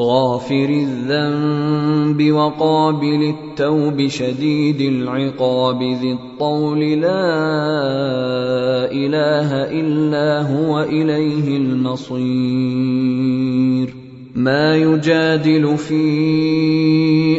غافر 0.00 0.68
الذنب 0.68 2.32
وقابل 2.32 3.34
التوب 3.34 4.06
شديد 4.06 4.80
العقاب 4.80 5.82
ذي 5.82 6.12
الطول 6.12 6.80
لا 6.80 7.32
إله 8.92 9.54
إلا 9.80 10.42
هو 10.42 10.80
إليه 10.80 11.56
المصير. 11.56 13.00
ما 14.34 14.76
يجادل 14.76 15.76
في 15.76 16.02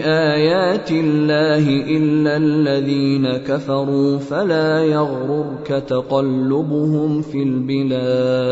آيات 0.06 0.92
الله 0.92 1.70
إلا 1.98 2.38
الذين 2.38 3.28
كفروا 3.38 4.18
فلا 4.18 4.84
يغررك 4.86 5.84
تقلبهم 5.88 7.22
في 7.22 7.44
البلاد. 7.44 8.52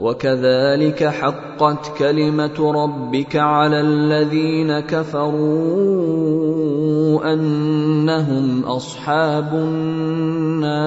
وكذلك 0.00 1.04
حقت 1.04 1.98
كلمة 1.98 2.72
ربك 2.84 3.36
على 3.36 3.80
الذين 3.80 4.80
كفروا 4.80 5.32
أنهم 7.32 8.64
أصحاب 8.64 9.54
النار. 9.54 10.86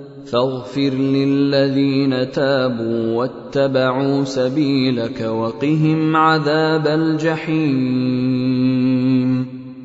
فاغفر 0.31 0.89
للذين 0.89 2.31
تابوا 2.31 3.15
واتبعوا 3.15 4.23
سبيلك 4.23 5.21
وقهم 5.21 6.15
عذاب 6.15 6.87
الجحيم. 6.87 8.41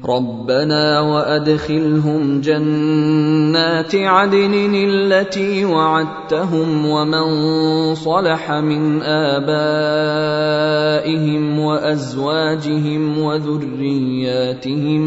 ربنا 0.08 1.00
وأدخلهم 1.00 2.40
جنات 2.40 3.94
عدن 3.94 4.74
التي 4.74 5.64
وعدتهم 5.64 6.86
ومن 6.86 7.24
صلح 7.94 8.52
من 8.52 9.02
آبائهم 9.02 9.98
وأزواجهم 11.58 13.18
وذرياتهم 13.18 15.06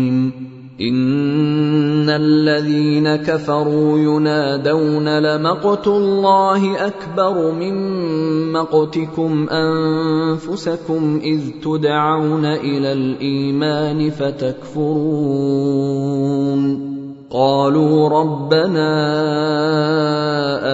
ان 0.89 2.09
الذين 2.09 3.15
كفروا 3.15 3.99
ينادون 3.99 5.19
لمقت 5.19 5.87
الله 5.87 6.87
اكبر 6.87 7.51
من 7.51 7.73
مقتكم 8.51 9.49
انفسكم 9.49 11.21
اذ 11.23 11.41
تدعون 11.63 12.45
إلى 12.45 12.93
الايمان 12.93 14.09
فتكفرون 14.09 15.31
قالوا 17.29 18.09
ربنا 18.09 18.91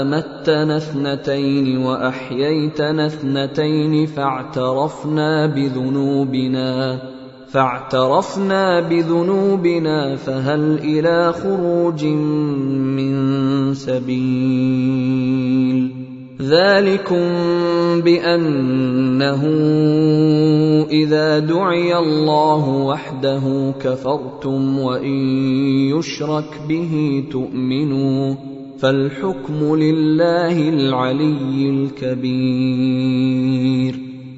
امتنا 0.01 0.77
اثنتين 0.77 1.77
واحييتنا 1.77 3.05
اثنتين 3.05 4.05
فاعترفنا 4.05 5.45
بذنوبنا 5.45 6.99
فاعترفنا 7.51 8.79
بذنوبنا 8.79 10.15
فهل 10.15 10.79
إلى 10.83 11.33
خروج 11.33 12.05
من 12.05 13.13
سبيل 13.73 15.27
ذلكم 16.41 17.27
بأنه 18.01 19.43
إذا 20.89 21.39
دعي 21.39 21.97
الله 21.97 22.69
وحده 22.69 23.73
كفرتم 23.79 24.79
وإن 24.79 25.17
يشرك 25.97 26.61
به 26.69 27.23
تؤمنوا 27.31 28.35
فالحكم 28.79 29.75
لله 29.75 30.69
العلي 30.69 31.69
الكبير 31.69 32.87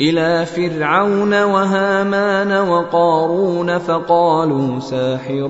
إلى 0.00 0.46
فرعون 0.46 1.42
وهامان 1.42 2.68
وقارون 2.68 3.78
فقالوا 3.78 4.80
ساحر 4.80 5.48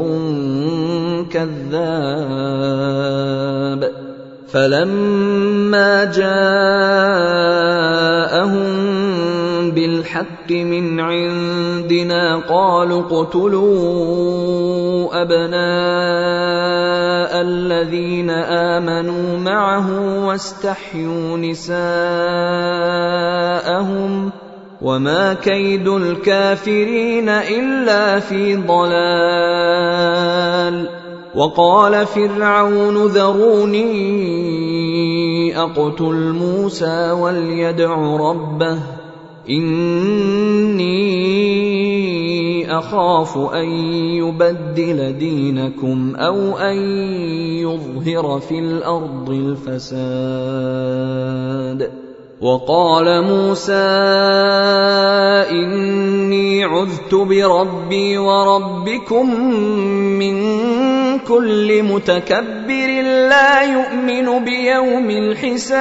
كذاب. 1.30 2.60
فلما 4.52 6.04
جاءهم 6.04 6.50
بالحق 9.70 10.50
من 10.50 11.00
عندنا 11.00 12.36
قالوا 12.36 13.02
اقتلوا 13.02 14.02
أبناء 15.22 16.60
الذين 17.40 18.30
آمنوا 18.30 19.38
معه 19.38 19.86
واستحيوا 20.26 21.36
نساءهم 21.36 21.70
وما 24.82 25.34
كيد 25.34 25.88
الكافرين 25.88 27.28
الا 27.28 28.20
في 28.20 28.56
ضلال 28.56 30.00
وقال 31.34 32.06
فرعون 32.06 33.06
ذروني 33.06 33.90
اقتل 35.58 36.32
موسى 36.32 37.10
وليدع 37.10 38.16
ربه 38.16 38.78
اني 39.50 40.90
اخاف 42.78 43.38
ان 43.38 43.68
يبدل 44.16 45.18
دينكم 45.18 46.16
أو 46.16 46.58
ان 46.58 46.76
يظهر 47.58 48.40
في 48.40 48.58
الأرض 48.58 49.30
الفساد 49.30 50.70
وقال 52.40 53.24
موسى 53.24 53.72
إني 55.50 56.64
عذت 56.64 57.14
بربي 57.14 58.18
وربكم 58.18 59.44
من 60.18 60.38
كل 61.18 61.82
متكبر 61.82 63.02
لا 63.28 63.62
يؤمن 63.62 64.44
بيوم 64.44 65.10
الحساب. 65.10 65.80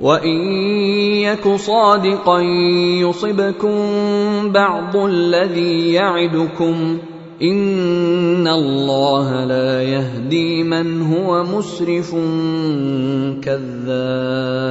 وان 0.00 0.52
يك 1.22 1.48
صادقا 1.56 2.40
يصبكم 3.00 3.76
بعض 4.52 4.96
الذي 4.96 5.92
يعدكم 5.92 6.98
ان 7.42 8.48
الله 8.48 9.44
لا 9.44 9.82
يهدي 9.82 10.62
من 10.62 11.02
هو 11.02 11.44
مسرف 11.44 12.10
كذاب 13.44 14.70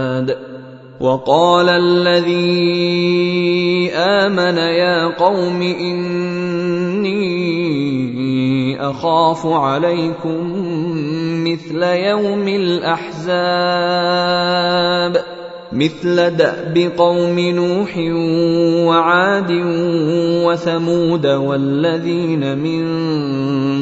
وقال 1.01 1.69
الذي 1.69 2.71
آمن 3.95 4.57
يا 4.57 5.07
قوم 5.07 5.61
إني 5.61 7.21
أخاف 8.89 9.45
عليكم 9.45 10.53
مثل 11.43 11.83
يوم 11.83 12.47
الأحزاب 12.47 13.71
مثل 15.73 16.29
دأب 16.29 16.91
قوم 16.97 17.39
نوح 17.39 17.97
وعاد 18.87 19.51
وثمود 20.45 21.25
والذين 21.25 22.57
من 22.57 22.83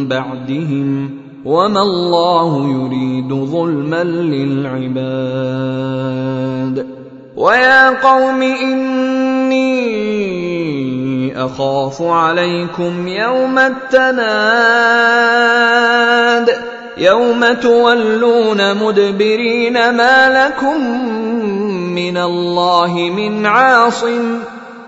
بعدهم 0.07 1.28
وما 1.49 1.81
الله 1.81 2.67
يريد 2.69 3.33
ظلما 3.33 4.03
للعباد 4.03 5.39
ويا 7.35 7.89
قوم 7.89 8.41
اني 8.41 9.79
اخاف 11.45 12.01
عليكم 12.01 13.07
يوم 13.07 13.59
التناد 13.59 14.89
يوم 16.97 17.53
تولون 17.53 18.77
مدبرين 18.77 19.73
ما 19.73 20.45
لكم 20.45 20.81
من 21.95 22.17
الله 22.17 22.93
من 22.93 23.45
عاصم 23.45 24.39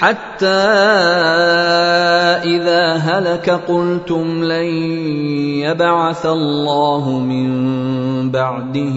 حتى 0.00 0.46
إذا 2.44 2.92
هلك 2.92 3.50
قلتم 3.50 4.44
لن 4.44 4.64
يبعث 5.60 6.26
الله 6.26 7.18
من 7.18 7.50
بعده 8.30 8.96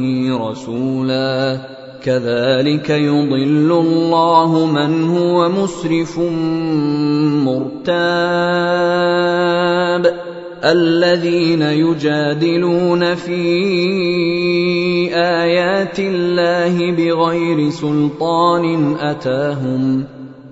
رسولا. 0.50 1.58
كذلك 2.04 2.90
يضل 2.90 3.72
الله 3.72 4.66
من 4.66 5.18
هو 5.18 5.50
مسرف 5.50 6.20
مرتاب. 7.48 8.04
الذين 10.64 11.62
يجادلون 11.62 13.16
في 13.16 13.46
آيات 15.16 16.00
الله 16.00 16.92
بغير 16.92 17.70
سلطان 17.70 18.96
أتاهم 18.96 20.23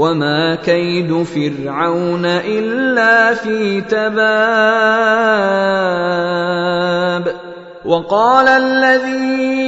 وما 0.00 0.54
كيد 0.54 1.22
فرعون 1.22 2.24
الا 2.24 3.34
في 3.34 3.80
تباب 3.80 4.20
وقال 7.84 8.48
الذي 8.48 9.60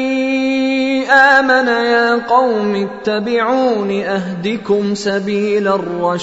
امن 1.11 1.69
يا 1.69 2.27
قوم 2.27 2.89
اتبعون 2.89 3.91
اهدكم 3.91 4.95
سبيل 4.95 5.69
الرشاد 5.69 6.23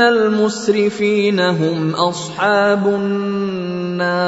المسرفين 0.00 1.40
هم 1.40 1.94
اصحاب 1.94 2.86
النار 2.86 4.26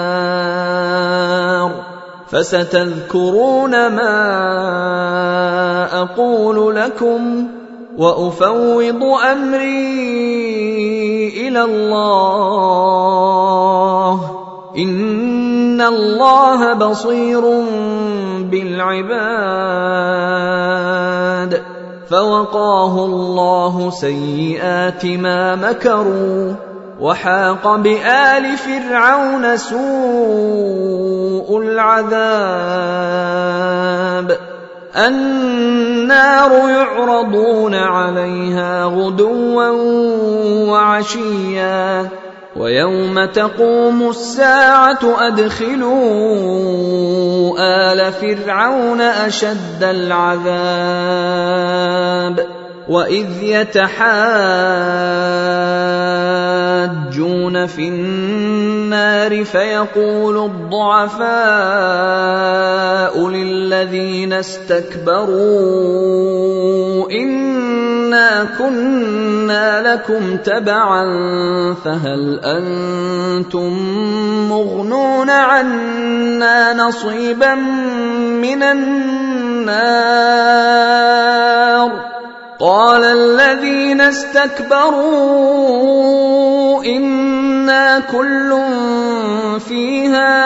فستذكرون 2.30 3.70
ما 3.70 4.18
أقول 6.02 6.76
لكم 6.76 7.48
وافوض 7.98 9.02
امري 9.32 9.88
إلى 11.48 11.64
الله 11.64 13.18
ان 14.78 15.80
الله 15.80 16.72
بصير 16.74 17.40
بالعباد 18.50 19.78
فوقاه 22.10 23.04
الله 23.04 23.90
سيئات 23.90 25.06
ما 25.06 25.56
مكروا 25.56 26.52
وحاق 27.00 27.76
بآل 27.76 28.56
فرعون 28.56 29.56
سوء 29.56 31.62
العذاب. 31.62 32.08
النار 34.96 36.52
يعرضون 36.52 37.74
عليها 37.74 38.84
غدوا 38.84 39.68
وعشيا. 40.70 42.08
ويوم 42.56 43.24
تقوم 43.24 44.08
الساعة 44.10 45.28
أدخلوا 45.28 45.98
آل 47.58 48.12
فرعون 48.12 49.00
أشد 49.00 49.82
العذاب 49.82 50.48
وإذ 52.88 53.42
يتحاجون 53.42 53.98
في 57.66 57.88
النار 57.88 59.44
فيقول 59.44 60.44
الضعفاء 60.44 61.28
للذين 63.28 64.32
استكبروا 64.32 65.28
إنا 67.10 68.44
كنا 68.58 69.07
لكم 69.92 70.36
تبعا 70.36 71.04
فهل 71.84 72.40
أنتم 72.44 73.72
مغنون 74.48 75.30
عنا 75.30 76.72
نصيبا 76.74 77.54
من 77.54 78.62
النار؟ 78.62 79.68
قال 82.60 83.04
الذين 83.04 84.00
استكبروا 84.00 85.38
إنا 86.84 88.00
كل 88.00 88.58
فيها 89.60 90.38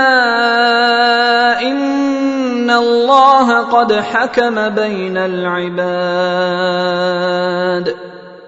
إن 1.62 2.70
الله 2.70 3.60
قد 3.60 3.92
حكم 3.92 4.68
بين 4.68 5.16
العباد. 5.16 6.52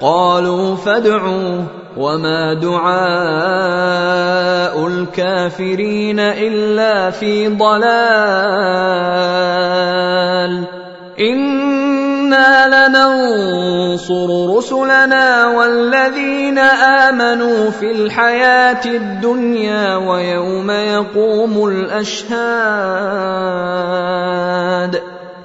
قالوا 0.00 0.76
فادعوا 0.76 1.60
وما 1.96 2.54
دعاء 2.54 2.96
الكافرين 4.86 6.20
إلا 6.20 7.10
في 7.10 7.48
ضلال. 7.48 7.86
إنا 11.20 12.88
لننصر 12.88 14.56
رسلنا 14.56 15.46
والذين 15.46 16.58
آمنوا 17.08 17.70
في 17.70 17.90
الحياة 17.90 18.84
الدنيا 18.84 19.96
ويوم 19.96 20.70
يقوم 20.70 21.68
الأشهاد. 21.68 22.36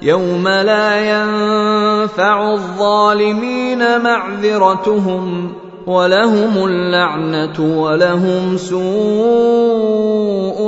يوم 0.02 0.48
لا 0.48 0.98
ينفع 0.98 2.52
الظالمين 2.52 4.00
معذرتهم 4.00 5.52
ولهم 5.86 6.64
اللعنة 6.66 7.82
ولهم 7.82 8.56
سوء 8.56 8.82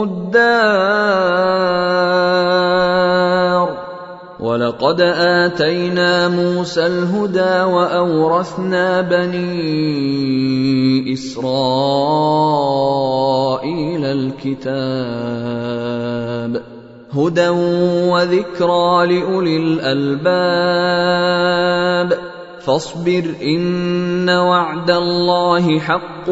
الدار. 0.04 1.34
ولقد 4.40 5.00
آتينا 5.00 6.28
موسى 6.28 6.86
الهدى 6.86 7.62
وأورثنا 7.74 9.00
بني 9.00 9.52
إسرائيل 11.12 11.54
الكتاب. 14.04 15.93
هدى 17.16 17.48
وذكرى 18.08 19.06
لأولي 19.06 19.56
الألباب. 19.56 20.74
فاصبر 22.64 23.24
إن 23.42 24.30
وعد 24.30 24.90
الله 24.90 25.78
حق 25.78 26.28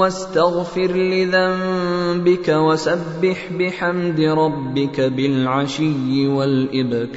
واستغفر 0.00 0.92
لذنبك 0.92 2.48
وسبح 2.48 3.48
بحمد 3.58 4.20
ربك 4.20 5.00
بالعشي 5.00 6.28
والإبكار. 6.28 7.16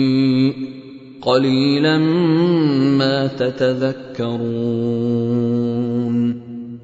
قليلا 1.21 1.97
ما 2.97 3.27
تتذكرون. 3.27 4.41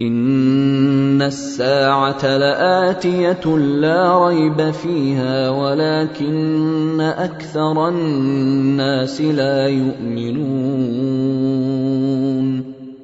إن 0.01 1.21
الساعة 1.21 2.37
لآتية 2.37 3.57
لا 3.57 4.27
ريب 4.27 4.71
فيها 4.71 5.49
ولكن 5.49 7.01
أكثر 7.01 7.89
الناس 7.89 9.21
لا 9.21 9.67
يؤمنون. 9.67 11.17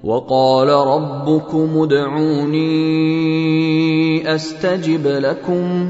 وقال 0.04 0.68
ربكم 0.70 1.70
ادعوني 1.82 2.66
أستجب 4.36 5.08
لكم. 5.08 5.90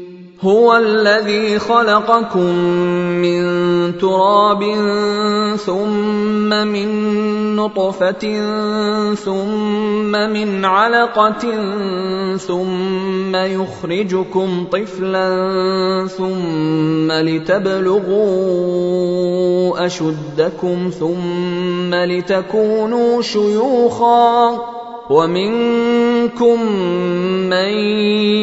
هو 0.43 0.77
الذي 0.77 1.59
خلقكم 1.59 2.55
من 3.21 3.41
تراب 3.97 4.63
ثم 5.57 6.49
من 6.49 6.89
نطفة 7.55 8.23
ثم 9.13 10.11
من 10.11 10.65
علقة 10.65 11.43
ثم 12.37 13.35
يخرجكم 13.35 14.65
طفلا 14.71 15.27
ثم 16.17 17.11
لتبلغوا 17.11 18.31
أشدكم 19.85 20.91
ثم 20.99 21.93
لتكونوا 21.93 23.21
شيوخا 23.21 24.80
ومنكم 25.11 26.57
من 27.51 27.71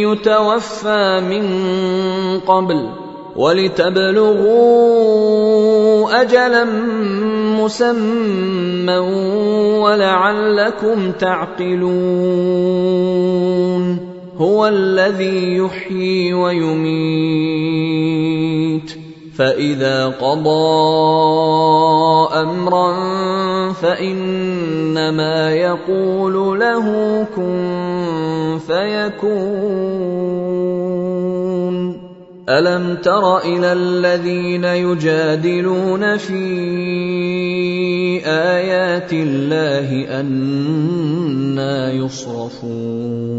يتوفى 0.04 1.20
من 1.20 1.44
قبل 2.40 2.88
ولتبلغوا 3.36 4.68
أجلا 6.22 6.64
مسمى 7.64 8.98
ولعلكم 9.78 11.12
تعقلون 11.12 11.88
هو 14.38 14.66
الذي 14.66 15.56
يحيي 15.56 16.34
ويميت. 16.34 17.38
فإذا 19.38 20.06
قضى 20.06 20.50
أمرا 22.42 22.92
فإنما 23.72 25.52
يقول 25.54 26.60
له 26.60 26.86
كن 27.36 28.58
فيكون. 28.66 30.18
ألم 32.48 32.96
تر 32.96 33.38
إلى 33.38 33.72
الذين 33.72 34.64
يجادلون 34.64 36.16
في 36.16 36.44
آيات 38.26 39.12
الله 39.12 40.20
أنا 40.20 41.92
يصرفون؟ 41.92 43.38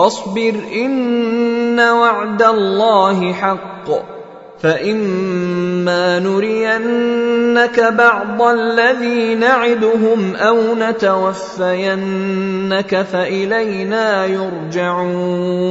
فاصبر 0.00 0.54
إن 0.74 1.80
وعد 1.80 2.42
الله 2.42 3.32
حق 3.32 3.88
فإما 4.60 6.18
نرينك 6.18 7.80
بعض 7.80 8.42
الذي 8.42 9.34
نعدهم 9.34 10.36
أو 10.36 10.74
نتوفينك 10.74 11.82
فإلينا 13.02 14.26
يرجعون 14.26 15.70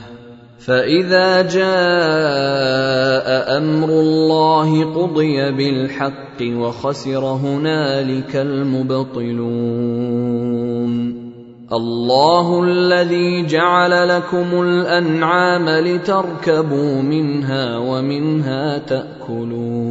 فإذا 0.65 1.41
جاء 1.41 1.67
أمر 3.57 3.89
الله 3.89 4.93
قضي 4.93 5.51
بالحق 5.51 6.41
وخسر 6.41 7.25
هنالك 7.25 8.35
المبطلون. 8.35 9.31
الله 11.73 12.63
الذي 12.63 13.45
جعل 13.45 14.07
لكم 14.07 14.61
الأنعام 14.61 15.69
لتركبوا 15.69 17.01
منها 17.01 17.77
ومنها 17.77 18.77
تأكلون. 18.77 19.90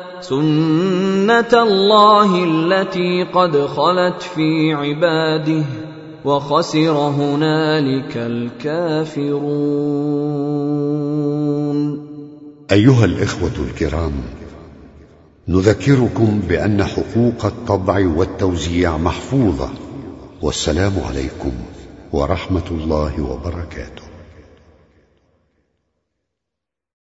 سنه 0.21 1.53
الله 1.53 2.43
التي 2.43 3.23
قد 3.23 3.65
خلت 3.65 4.21
في 4.21 4.73
عباده 4.73 5.63
وخسر 6.25 6.91
هنالك 6.91 8.17
الكافرون 8.17 9.41
أيها 12.71 13.05
الإخوة 13.05 13.51
الكرام 13.69 14.11
نذكركم 15.47 16.41
بأن 16.49 16.83
حقوق 16.83 17.45
الطبع 17.45 18.07
والتوزيع 18.15 18.97
محفوظة 18.97 19.69
والسلام 20.41 20.93
عليكم 21.09 21.51
ورحمة 22.13 22.67
الله 22.71 23.21
وبركاته. 23.21 24.00